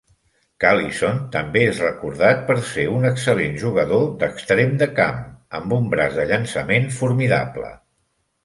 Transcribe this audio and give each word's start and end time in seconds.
Callison 0.63 1.19
també 1.35 1.61
és 1.73 1.81
recordat 1.83 2.41
per 2.47 2.55
ser 2.71 2.87
un 2.99 3.05
excel·lent 3.11 3.59
jugador 3.65 4.07
d'extrem 4.23 4.73
de 4.83 4.89
camp, 5.01 5.23
amb 5.61 5.79
un 5.81 5.89
braç 5.95 6.19
de 6.23 6.27
llançament 6.33 6.93
formidable. 7.03 7.71